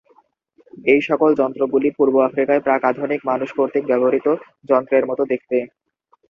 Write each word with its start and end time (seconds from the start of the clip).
এইসকল 0.87 1.31
যন্ত্রগুলি 1.39 1.89
পূর্ব 1.97 2.15
আফ্রিকায় 2.27 2.63
প্রাক-আধুনিক 2.65 3.19
মানুষ 3.29 3.49
কর্তৃক 3.57 3.83
ব্যবহৃত 3.89 4.27
যন্ত্রের 4.69 5.03
মত 5.09 5.19
দেখতে। 5.31 5.57